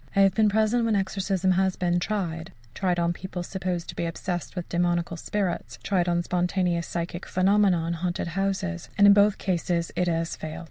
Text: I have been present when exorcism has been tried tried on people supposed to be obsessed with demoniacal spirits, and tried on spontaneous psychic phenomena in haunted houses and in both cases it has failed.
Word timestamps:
I 0.15 0.21
have 0.21 0.33
been 0.33 0.49
present 0.49 0.83
when 0.83 0.95
exorcism 0.95 1.51
has 1.51 1.75
been 1.75 1.99
tried 1.99 2.53
tried 2.73 2.97
on 2.97 3.13
people 3.13 3.43
supposed 3.43 3.87
to 3.89 3.95
be 3.95 4.07
obsessed 4.07 4.55
with 4.55 4.67
demoniacal 4.67 5.15
spirits, 5.15 5.75
and 5.75 5.83
tried 5.83 6.09
on 6.09 6.23
spontaneous 6.23 6.87
psychic 6.87 7.27
phenomena 7.27 7.85
in 7.85 7.93
haunted 7.93 8.29
houses 8.29 8.89
and 8.97 9.05
in 9.05 9.13
both 9.13 9.37
cases 9.37 9.91
it 9.95 10.07
has 10.07 10.35
failed. 10.35 10.59